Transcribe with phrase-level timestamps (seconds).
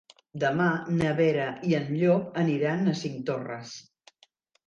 [0.43, 0.67] Demà
[1.01, 3.75] na Vera i en Llop aniran a Cinctorres.